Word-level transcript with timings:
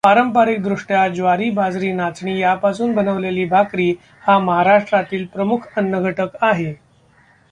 पारंपरिकदृष्ट्या 0.03 1.07
ज्वारी 1.07 1.49
बाजरी 1.49 1.91
नाचणी 1.91 2.37
यांपासून 2.39 2.93
बनवलेली 2.93 3.43
भाकरी 3.45 3.93
हा 4.21 4.37
महाराष्ट्रातील 4.39 5.25
प्रमुख 5.25 5.67
अन्नघटक 5.75 6.37
आहे. 6.41 6.73